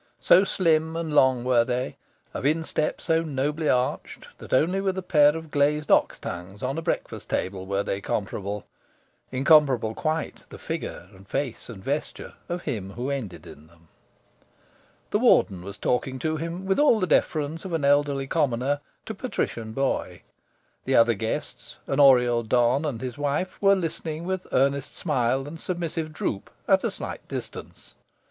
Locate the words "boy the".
19.71-20.95